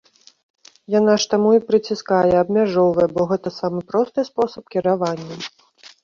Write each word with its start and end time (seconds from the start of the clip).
Яна 0.99 1.13
ж 1.23 1.27
таму 1.33 1.49
і 1.57 1.59
прыціскае, 1.67 2.31
абмяжоўвае, 2.43 3.05
бо 3.17 3.21
гэта 3.31 3.49
самы 3.57 3.79
просты 3.91 4.25
спосаб 4.31 4.63
кіравання. 4.77 5.37